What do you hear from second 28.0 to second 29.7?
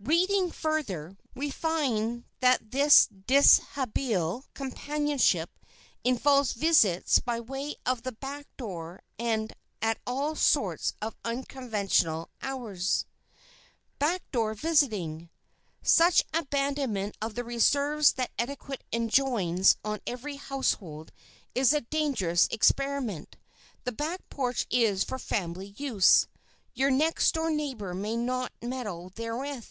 not meddle therewith.